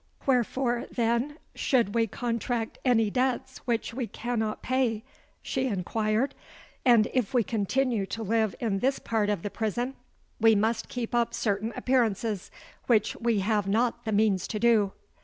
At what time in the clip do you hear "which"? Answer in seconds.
3.67-3.93, 12.87-13.15